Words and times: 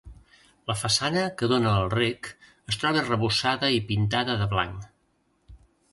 La 0.71 0.75
façana 0.83 1.25
que 1.41 1.49
dóna 1.51 1.73
al 1.81 1.91
rec 1.93 2.31
es 2.73 2.79
troba 2.85 3.03
arrebossada 3.03 3.73
i 3.79 3.85
pintada 3.91 4.39
de 4.41 4.49
blanc. 4.55 4.93